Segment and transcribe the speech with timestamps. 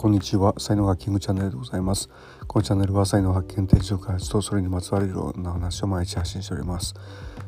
[0.00, 0.54] こんにちは。
[0.56, 2.08] 才能学キングチャンネルでございます。
[2.46, 6.94] このチャンネルは才能発見転職開発とそれにまつわるいろんな話を毎日発信しております。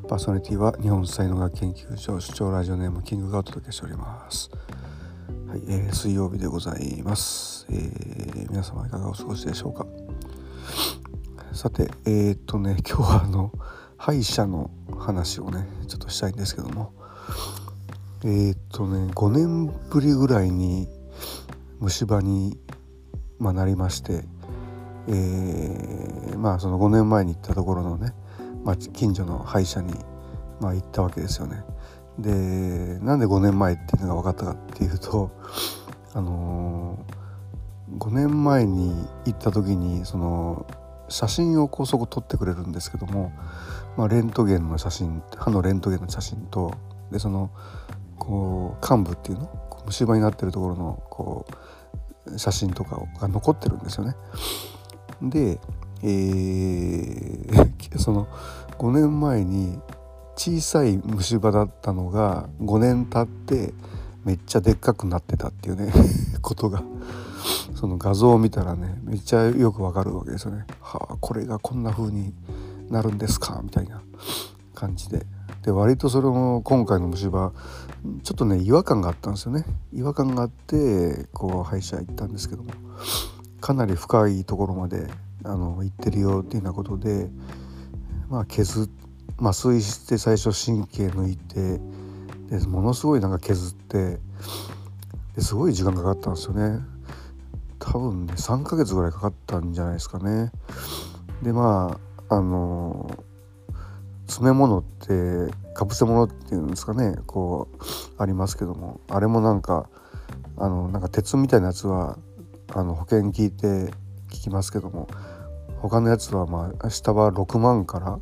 [0.06, 4.50] パーソナリティは日本才能学研究所主張ラジオネームキングがお届けしております。
[5.48, 9.86] はい、えー、水曜日でございます、えー、皆様いかがお過ごしでしょうか。
[11.54, 13.50] さてえー、っとね今日はあの
[13.96, 16.92] 歯医者の話をねちょっとしたいんですけども。
[18.24, 20.86] えー、っとね5年ぶりぐらいに
[21.82, 22.56] 虫歯に、
[23.40, 24.22] まあ、なりまして、
[25.08, 28.12] えー、まあその5年前に行ったところのね、
[28.64, 29.92] まあ、近所の歯医者に、
[30.60, 31.64] まあ、行ったわけですよね。
[32.18, 32.30] で
[33.00, 35.30] なんで5年前っていうのが分かったかっていうと
[36.14, 38.94] あのー、5年前に
[39.24, 40.66] 行った時にその
[41.08, 43.32] 写真をこうそこ撮ってくれるんですけども、
[43.96, 46.74] まあ、レントゲンの写真歯のレントゲンの写真と
[47.10, 47.50] でその
[48.18, 51.46] こう幹部っていうの虫歯になってるところのこ
[52.26, 54.14] う写真とかが残ってるんですよね。
[55.22, 55.60] で、
[56.02, 58.26] えー、 その
[58.78, 59.78] 5年前に
[60.36, 63.74] 小さい虫歯だったのが5年経って
[64.24, 65.92] めっちゃでっかくなってたっていうね
[66.42, 66.82] ことが
[67.74, 70.66] その画像を見たらねめっちゃよくわかるわけですよね。
[70.80, 72.32] はあこれがこんな風に
[72.88, 73.60] なるんですか？
[73.62, 74.02] みたいな
[74.74, 75.26] 感じで。
[75.62, 77.52] で割とそれも今回の虫歯
[78.22, 79.64] ちょっとね違和感があったんですよね。
[79.92, 82.72] 違和感があってこう歯医者行ったんですけども。
[83.62, 85.06] かなり深いところまで
[85.44, 87.30] あの行ってるよっていうようなことで
[88.28, 88.90] まあ削
[89.38, 91.80] 麻酔して最初神経抜いて
[92.50, 94.18] でものすごいなんか削って
[95.36, 96.80] ですごい時間かかったんですよね。
[97.78, 100.50] 多分ね3ヶ月ぐらいかかったんじゃないですかね。
[101.42, 103.24] でまああの
[104.26, 109.88] 詰め物ってかぶせ物っていうんですかねこうありますけどもあれもなんか
[110.56, 112.18] あのなんか鉄みたいなやつは
[112.74, 113.92] あの保険聞いて
[114.30, 115.08] 聞きますけども
[115.80, 118.20] 他のやつはまあ下は6万から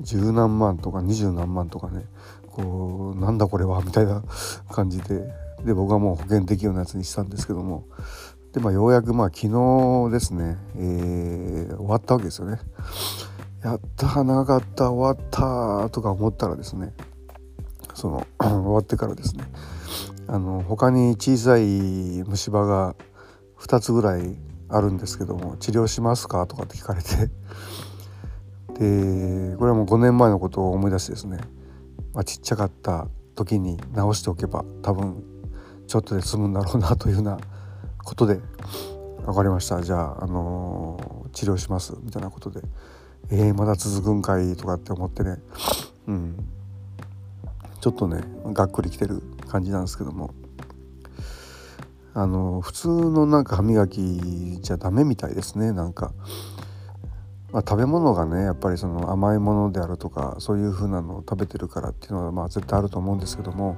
[0.00, 2.04] 十何万とか二十何万とかね
[2.46, 4.22] こうなんだこれはみたいな
[4.70, 5.22] 感じで
[5.64, 7.86] で僕はもう保険適用のやつにしたんですけども
[8.52, 12.58] でまあようやくまあ昨日ですね、え、終わったわけですよね。
[13.62, 16.92] やった長かった終わったとか思ったらですね
[17.94, 19.44] その 終わってからですね
[20.26, 22.96] あの他に小さい虫歯が
[23.60, 24.36] 2つぐらい
[24.68, 27.30] あるんですけども治療しますかとかって聞かれて
[28.78, 31.38] でこれはもう5年前のことを思い出してですね、
[32.14, 35.22] まあ、ちっちゃかった時に直しておけば多分
[35.86, 37.38] ちょっとで済むんだろうなというような
[38.04, 38.40] ことで
[39.24, 39.80] 分かりました。
[39.82, 42.62] じゃあ、あのー、治療しますみたいなことで
[43.30, 45.38] えー、まだ続くんかいとかって思ってね。
[46.06, 46.36] うん。
[47.80, 48.22] ちょっとね
[48.52, 50.34] がっくりきてる感じなんですけども。
[52.14, 54.00] あの普通のなんか歯磨き
[54.60, 56.12] じゃダメみたいですねなんか、
[57.52, 63.76] まあ、食べ物がねやっぱりその甘いものであるとかそういう風なのを食べてるからっていうのはまあ絶対あると思うんですけども。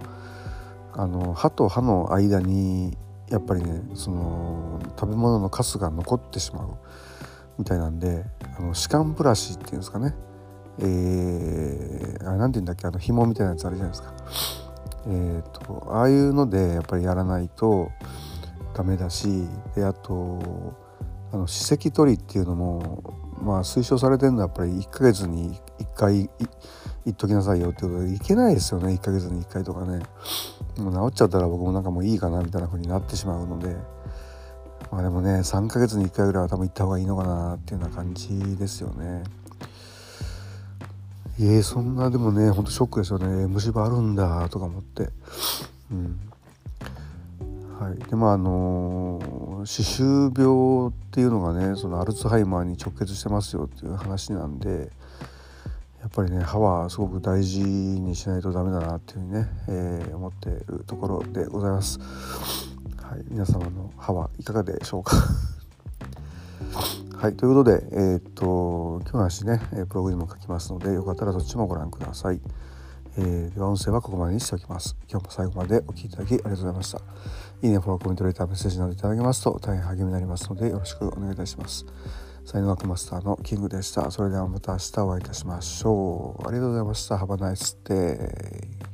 [0.96, 2.96] あの歯と歯の間に
[3.28, 6.68] やっぱりねその食べ物のカスが残ってしまう。
[7.58, 8.24] みたいなんで
[8.58, 10.14] あの歯間ブラシっていうんですかね。
[10.78, 14.12] えー、あれなて言うんだっけあの紐みたいなやつあるじゃないですか。
[15.06, 17.90] えーと、ああいうのでやっぱりやらないと
[18.74, 20.74] ダメだしであと
[21.30, 26.30] あの歯石取りっていうのもまあ推奨されてるのはやっぱり1ヶ月に1回
[27.04, 28.94] 行っときなさいよってことでいけないですよね。
[28.94, 30.02] 1ヶ月に1回とかね。
[30.78, 33.76] もう治っちゃったら僕もなんかもういいかなみたいな風になってしまうので。
[34.90, 39.24] まあでもね3ヶ月に1回ぐらいは多分行った方がいいのかなっていうような感じですよね。
[41.40, 43.46] えー、そんなでもねほんとショックですよね。
[43.46, 45.08] 虫歯あるんだとか思って。
[45.90, 46.18] うん。
[47.80, 47.98] はい。
[48.08, 54.90] でまああの歯周病っていうのがねそのアルツハイマーに直結してますよっていう話なんで
[56.00, 62.73] やっぱりね歯はすごく大事にしないとダメだなっていうふうにね、えー、思っているところでございます。
[63.16, 65.16] い、皆様の歯はいかがでしょうか？
[67.16, 72.40] はいということでえー、っと今日の話ねブログにも書きますのでよかったらそっちもご覧ください、
[73.16, 74.96] えー、では音声はここまでにしておきます。
[75.10, 76.98] 今日も最後までお聴きいただきありがとうございました。
[77.62, 81.86] いいねフォローコメントレターメッセージなどいただけますと大変励みになりますのでよろしくお願いいたします。
[82.44, 84.10] 才能学マスターのキングでした。
[84.10, 86.46] それではまた明日お会いいたしましょう。
[86.46, 87.16] ありがとうございました。
[87.16, 88.93] Have a nice day